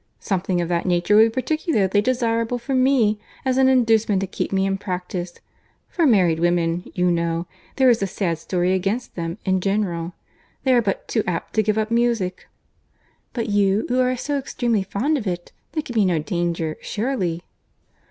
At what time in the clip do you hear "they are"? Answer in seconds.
10.63-10.81